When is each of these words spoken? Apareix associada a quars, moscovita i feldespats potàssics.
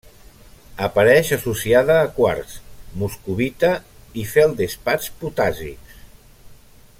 Apareix 0.85 1.27
associada 1.35 1.97
a 2.05 2.07
quars, 2.15 2.55
moscovita 3.03 3.71
i 4.23 4.25
feldespats 4.33 5.13
potàssics. 5.21 6.01